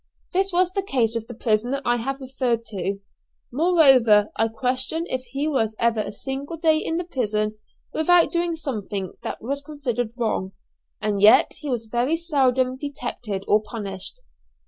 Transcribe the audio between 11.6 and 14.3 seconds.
was very seldom detected or punished.